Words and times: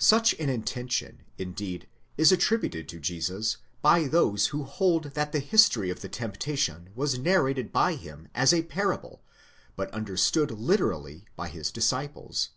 Such 0.00 0.32
an 0.40 0.48
intention, 0.48 1.24
indeed, 1.36 1.88
is 2.16 2.32
attributed 2.32 2.88
to 2.88 2.98
Jesus 2.98 3.58
by 3.82 4.06
those 4.08 4.46
who 4.46 4.64
hold 4.64 5.12
that 5.12 5.32
the 5.32 5.40
history 5.40 5.90
of 5.90 6.00
the 6.00 6.08
temptation 6.08 6.88
was 6.94 7.18
narrated 7.18 7.70
by 7.70 7.92
him 7.94 8.28
as 8.34 8.54
a 8.54 8.62
parable, 8.62 9.20
but 9.76 9.90
understood 9.92 10.50
literally 10.52 11.26
by 11.36 11.48
his 11.48 11.70
disciples. 11.70 12.48